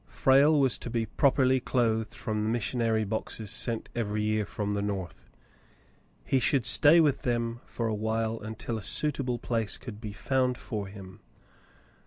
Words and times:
Frale 0.07 0.59
was 0.59 0.79
to 0.79 0.89
be 0.89 1.05
properly 1.05 1.59
clothed 1.59 2.15
from 2.15 2.41
the 2.43 2.49
missionary 2.49 3.03
boxes 3.03 3.51
sent 3.51 3.87
every 3.93 4.23
year 4.23 4.47
from 4.47 4.73
the 4.73 4.81
North. 4.81 5.29
He 6.25 6.39
should 6.39 6.65
stay 6.65 6.99
with 6.99 7.21
them 7.21 7.61
for 7.65 7.85
a 7.85 7.93
while 7.93 8.39
until 8.39 8.79
a 8.79 8.83
suitable 8.83 9.37
place 9.37 9.77
could 9.77 10.01
be 10.01 10.11
found 10.11 10.57
for 10.57 10.87
him. 10.87 11.19